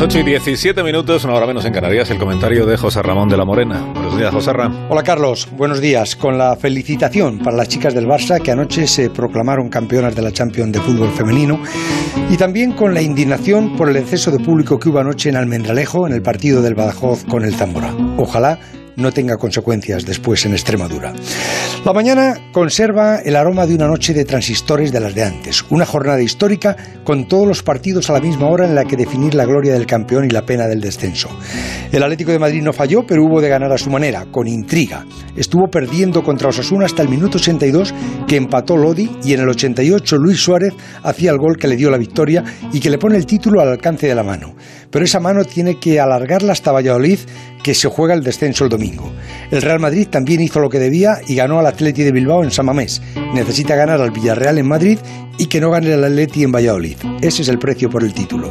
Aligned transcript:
Las 0.00 0.08
8 0.08 0.20
y 0.20 0.22
17 0.22 0.82
minutos, 0.82 1.24
una 1.24 1.34
hora 1.34 1.46
menos 1.46 1.62
en 1.66 1.74
Canarias, 1.74 2.10
el 2.10 2.16
comentario 2.16 2.64
de 2.64 2.78
José 2.78 3.02
Ramón 3.02 3.28
de 3.28 3.36
la 3.36 3.44
Morena. 3.44 3.82
Buenos 3.92 4.16
días, 4.16 4.32
José 4.32 4.50
Ramón. 4.54 4.86
Hola, 4.88 5.02
Carlos. 5.02 5.46
Buenos 5.52 5.82
días. 5.82 6.16
Con 6.16 6.38
la 6.38 6.56
felicitación 6.56 7.38
para 7.38 7.54
las 7.54 7.68
chicas 7.68 7.92
del 7.92 8.06
Barça 8.06 8.40
que 8.40 8.50
anoche 8.50 8.86
se 8.86 9.10
proclamaron 9.10 9.68
campeonas 9.68 10.16
de 10.16 10.22
la 10.22 10.32
Champions 10.32 10.72
de 10.72 10.80
fútbol 10.80 11.10
femenino 11.10 11.60
y 12.30 12.38
también 12.38 12.72
con 12.72 12.94
la 12.94 13.02
indignación 13.02 13.76
por 13.76 13.90
el 13.90 13.96
exceso 13.96 14.30
de 14.30 14.42
público 14.42 14.78
que 14.78 14.88
hubo 14.88 15.00
anoche 15.00 15.28
en 15.28 15.36
Almendralejo 15.36 16.06
en 16.06 16.14
el 16.14 16.22
partido 16.22 16.62
del 16.62 16.74
Badajoz 16.74 17.26
con 17.26 17.44
el 17.44 17.54
Zamora. 17.54 17.94
Ojalá 18.16 18.58
no 18.96 19.12
tenga 19.12 19.36
consecuencias 19.36 20.06
después 20.06 20.46
en 20.46 20.52
Extremadura. 20.52 21.12
La 21.82 21.94
mañana 21.94 22.36
conserva 22.52 23.20
el 23.20 23.36
aroma 23.36 23.66
de 23.66 23.74
una 23.74 23.86
noche 23.86 24.12
de 24.12 24.26
transistores 24.26 24.92
de 24.92 25.00
las 25.00 25.14
de 25.14 25.24
antes, 25.24 25.64
una 25.70 25.86
jornada 25.86 26.20
histórica 26.20 26.76
con 27.04 27.26
todos 27.26 27.48
los 27.48 27.62
partidos 27.62 28.10
a 28.10 28.12
la 28.12 28.20
misma 28.20 28.48
hora 28.48 28.66
en 28.66 28.74
la 28.74 28.84
que 28.84 28.98
definir 28.98 29.34
la 29.34 29.46
gloria 29.46 29.72
del 29.72 29.86
campeón 29.86 30.26
y 30.26 30.28
la 30.28 30.44
pena 30.44 30.66
del 30.66 30.82
descenso. 30.82 31.30
El 31.90 32.02
Atlético 32.02 32.32
de 32.32 32.38
Madrid 32.38 32.62
no 32.62 32.74
falló, 32.74 33.06
pero 33.06 33.24
hubo 33.24 33.40
de 33.40 33.48
ganar 33.48 33.72
a 33.72 33.78
su 33.78 33.88
manera, 33.88 34.26
con 34.30 34.46
intriga. 34.46 35.06
Estuvo 35.34 35.68
perdiendo 35.70 36.22
contra 36.22 36.50
Osasuna 36.50 36.84
hasta 36.84 37.00
el 37.00 37.08
minuto 37.08 37.38
82 37.38 37.94
que 38.28 38.36
empató 38.36 38.76
Lodi 38.76 39.10
y 39.24 39.32
en 39.32 39.40
el 39.40 39.48
88 39.48 40.16
Luis 40.18 40.38
Suárez 40.38 40.74
hacía 41.02 41.30
el 41.30 41.38
gol 41.38 41.56
que 41.56 41.66
le 41.66 41.76
dio 41.76 41.90
la 41.90 41.96
victoria 41.96 42.44
y 42.74 42.80
que 42.80 42.90
le 42.90 42.98
pone 42.98 43.16
el 43.16 43.24
título 43.24 43.62
al 43.62 43.68
alcance 43.68 44.06
de 44.06 44.14
la 44.14 44.22
mano. 44.22 44.54
Pero 44.90 45.04
esa 45.04 45.18
mano 45.18 45.44
tiene 45.44 45.80
que 45.80 45.98
alargarla 45.98 46.52
hasta 46.52 46.72
Valladolid 46.72 47.20
que 47.62 47.74
se 47.74 47.88
juega 47.88 48.14
el 48.14 48.22
descenso 48.22 48.64
el 48.64 48.70
domingo. 48.70 49.10
El 49.50 49.62
Real 49.62 49.80
Madrid 49.80 50.08
también 50.08 50.40
hizo 50.40 50.60
lo 50.60 50.68
que 50.68 50.78
debía 50.78 51.20
y 51.26 51.34
ganó 51.34 51.58
al 51.58 51.69
Atleti 51.70 52.02
de 52.02 52.12
Bilbao 52.12 52.44
en 52.44 52.50
San 52.50 52.66
Mamés. 52.66 53.00
Necesita 53.34 53.74
ganar 53.74 54.00
al 54.00 54.10
Villarreal 54.10 54.58
en 54.58 54.68
Madrid 54.68 54.98
y 55.38 55.46
que 55.46 55.60
no 55.60 55.70
gane 55.70 55.92
el 55.92 56.04
Atleti 56.04 56.44
en 56.44 56.52
Valladolid. 56.52 56.96
Ese 57.22 57.42
es 57.42 57.48
el 57.48 57.58
precio 57.58 57.88
por 57.88 58.04
el 58.04 58.12
título. 58.12 58.48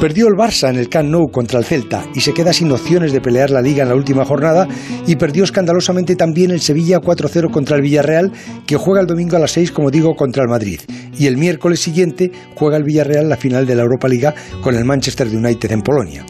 Perdió 0.00 0.26
el 0.26 0.34
Barça 0.34 0.68
en 0.68 0.76
el 0.76 0.88
Camp 0.88 1.08
Nou 1.08 1.30
contra 1.30 1.58
el 1.58 1.64
Celta 1.64 2.04
y 2.14 2.20
se 2.20 2.34
queda 2.34 2.52
sin 2.52 2.70
opciones 2.72 3.12
de 3.12 3.20
pelear 3.20 3.50
la 3.50 3.62
liga 3.62 3.84
en 3.84 3.88
la 3.88 3.94
última 3.94 4.24
jornada 4.24 4.66
y 5.06 5.16
perdió 5.16 5.44
escandalosamente 5.44 6.16
también 6.16 6.50
el 6.50 6.60
Sevilla 6.60 6.98
4-0 6.98 7.50
contra 7.50 7.76
el 7.76 7.82
Villarreal 7.82 8.32
que 8.66 8.76
juega 8.76 9.00
el 9.00 9.06
domingo 9.06 9.36
a 9.36 9.40
las 9.40 9.52
6 9.52 9.70
como 9.70 9.90
digo 9.90 10.14
contra 10.14 10.42
el 10.42 10.48
Madrid 10.48 10.80
y 11.16 11.26
el 11.26 11.36
miércoles 11.36 11.80
siguiente 11.80 12.32
juega 12.54 12.76
el 12.76 12.84
Villarreal 12.84 13.28
la 13.28 13.36
final 13.36 13.66
de 13.66 13.76
la 13.76 13.82
Europa 13.82 14.08
Liga 14.08 14.34
con 14.60 14.74
el 14.74 14.84
Manchester 14.84 15.28
United 15.28 15.70
en 15.70 15.80
Polonia. 15.80 16.26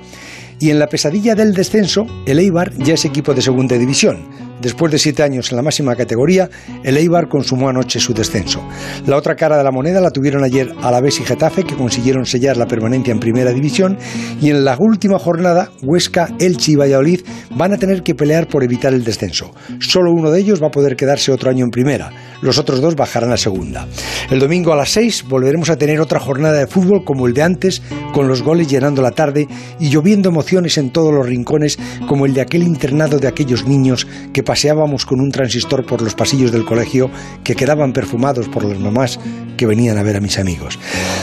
Y 0.60 0.70
en 0.70 0.78
la 0.78 0.86
pesadilla 0.86 1.34
del 1.34 1.52
descenso, 1.52 2.06
el 2.26 2.38
Eibar 2.38 2.72
ya 2.78 2.94
es 2.94 3.04
equipo 3.04 3.34
de 3.34 3.42
segunda 3.42 3.76
división. 3.76 4.28
Después 4.64 4.90
de 4.90 4.98
siete 4.98 5.22
años 5.22 5.50
en 5.50 5.56
la 5.56 5.62
máxima 5.62 5.94
categoría, 5.94 6.48
el 6.84 6.96
Eibar 6.96 7.28
consumó 7.28 7.68
anoche 7.68 8.00
su 8.00 8.14
descenso. 8.14 8.66
La 9.06 9.18
otra 9.18 9.36
cara 9.36 9.58
de 9.58 9.62
la 9.62 9.70
moneda 9.70 10.00
la 10.00 10.10
tuvieron 10.10 10.42
ayer 10.42 10.72
Alavés 10.80 11.20
y 11.20 11.22
Getafe, 11.22 11.64
que 11.64 11.76
consiguieron 11.76 12.24
sellar 12.24 12.56
la 12.56 12.64
permanencia 12.64 13.12
en 13.12 13.20
primera 13.20 13.52
división. 13.52 13.98
Y 14.40 14.48
en 14.48 14.64
la 14.64 14.78
última 14.80 15.18
jornada, 15.18 15.70
Huesca, 15.82 16.30
Elche 16.38 16.72
y 16.72 16.76
Valladolid 16.76 17.20
van 17.50 17.74
a 17.74 17.76
tener 17.76 18.02
que 18.02 18.14
pelear 18.14 18.48
por 18.48 18.64
evitar 18.64 18.94
el 18.94 19.04
descenso. 19.04 19.50
Solo 19.80 20.12
uno 20.12 20.30
de 20.30 20.40
ellos 20.40 20.62
va 20.62 20.68
a 20.68 20.70
poder 20.70 20.96
quedarse 20.96 21.30
otro 21.30 21.50
año 21.50 21.66
en 21.66 21.70
primera. 21.70 22.10
Los 22.40 22.56
otros 22.56 22.80
dos 22.80 22.96
bajarán 22.96 23.32
a 23.32 23.36
segunda. 23.36 23.86
El 24.30 24.38
domingo 24.38 24.72
a 24.72 24.76
las 24.76 24.88
seis 24.88 25.24
volveremos 25.28 25.68
a 25.68 25.76
tener 25.76 26.00
otra 26.00 26.20
jornada 26.20 26.58
de 26.58 26.66
fútbol 26.66 27.04
como 27.04 27.26
el 27.26 27.34
de 27.34 27.42
antes, 27.42 27.82
con 28.14 28.28
los 28.28 28.42
goles 28.42 28.68
llenando 28.68 29.02
la 29.02 29.10
tarde 29.10 29.46
y 29.78 29.90
lloviendo 29.90 30.30
emociones 30.30 30.78
en 30.78 30.90
todos 30.90 31.12
los 31.12 31.26
rincones, 31.26 31.78
como 32.08 32.24
el 32.24 32.32
de 32.32 32.40
aquel 32.40 32.62
internado 32.62 33.18
de 33.18 33.28
aquellos 33.28 33.66
niños 33.66 34.06
que 34.32 34.42
paseábamos 34.54 35.04
con 35.04 35.20
un 35.20 35.32
transistor 35.32 35.84
por 35.84 36.00
los 36.00 36.14
pasillos 36.14 36.52
del 36.52 36.64
colegio 36.64 37.10
que 37.42 37.56
quedaban 37.56 37.92
perfumados 37.92 38.48
por 38.48 38.64
las 38.64 38.78
mamás 38.78 39.18
que 39.56 39.66
venían 39.66 39.98
a 39.98 40.04
ver 40.04 40.14
a 40.14 40.20
mis 40.20 40.38
amigos. 40.38 40.78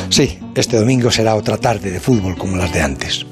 Sí, 0.10 0.38
este 0.54 0.76
domingo 0.76 1.10
será 1.12 1.36
otra 1.36 1.56
tarde 1.56 1.92
de 1.92 2.02
fútbol 2.02 2.38
como 2.38 2.58
las 2.58 2.74
de 2.74 2.82
antes. 2.82 3.26